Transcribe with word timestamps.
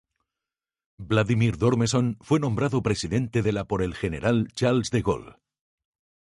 Wladimir 1.09 1.57
d’Ormesson 1.59 2.17
fue 2.21 2.39
nombrado 2.39 2.81
presidente 2.81 3.43
de 3.43 3.51
la 3.51 3.65
por 3.65 3.83
el 3.83 3.93
general 3.93 4.47
Charles 4.55 4.89
de 4.89 5.03
Gaulle. 5.03 5.35